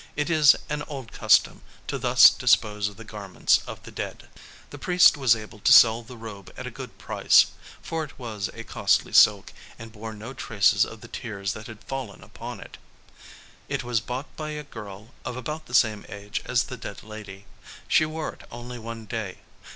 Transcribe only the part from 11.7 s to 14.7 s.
fallen upon it. It was bought by a